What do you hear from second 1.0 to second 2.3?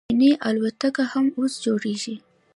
هم اوس جوړیږي.